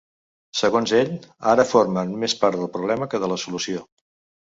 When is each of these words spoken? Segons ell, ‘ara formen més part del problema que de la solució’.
Segons 0.61 0.93
ell, 1.01 1.11
‘ara 1.53 1.67
formen 1.73 2.17
més 2.25 2.37
part 2.43 2.61
del 2.61 2.73
problema 2.81 3.13
que 3.15 3.25
de 3.27 3.35
la 3.37 3.43
solució’. 3.47 3.89